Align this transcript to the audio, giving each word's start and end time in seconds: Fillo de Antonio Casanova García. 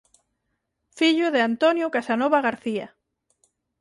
Fillo 0.97 1.27
de 1.35 1.41
Antonio 1.49 1.91
Casanova 1.95 2.39
García. 2.47 2.87